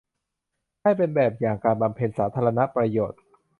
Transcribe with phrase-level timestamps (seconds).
[0.81, 3.21] ให้เป็นแบบอย่างการบำเพ็ญสาธารณประโยชน์